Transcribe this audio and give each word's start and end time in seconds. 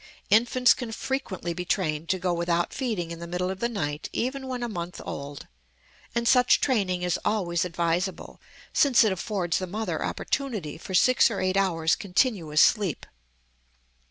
Infants 0.31 0.73
can 0.73 0.91
frequently 0.91 1.53
be 1.53 1.63
trained 1.63 2.09
to 2.09 2.17
go 2.17 2.33
without 2.33 2.73
feeding 2.73 3.11
in 3.11 3.19
the 3.19 3.27
middle 3.27 3.51
of 3.51 3.59
the 3.59 3.69
night 3.69 4.09
even 4.11 4.47
when 4.47 4.63
a 4.63 4.67
month 4.67 4.99
old; 5.05 5.45
and 6.15 6.27
such 6.27 6.59
training 6.59 7.03
is 7.03 7.19
always 7.23 7.65
advisable, 7.65 8.41
since 8.73 9.03
it 9.03 9.11
affords 9.11 9.59
the 9.59 9.67
mother 9.67 10.03
opportunity 10.03 10.75
for 10.75 10.95
six 10.95 11.29
or 11.29 11.39
eight 11.39 11.55
hours' 11.55 11.95
continuous 11.95 12.61
sleep. 12.61 13.05